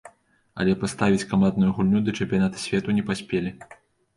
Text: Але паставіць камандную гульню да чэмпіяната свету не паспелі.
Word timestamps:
Але 0.61 0.73
паставіць 0.83 1.27
камандную 1.33 1.69
гульню 1.81 2.01
да 2.07 2.15
чэмпіяната 2.17 2.57
свету 2.65 2.89
не 3.01 3.07
паспелі. 3.11 3.57